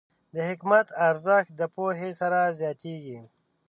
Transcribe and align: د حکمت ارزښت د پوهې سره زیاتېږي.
د 0.33 0.35
حکمت 0.49 0.87
ارزښت 1.07 1.49
د 1.59 1.61
پوهې 1.75 2.11
سره 2.19 2.39
زیاتېږي. 2.59 3.19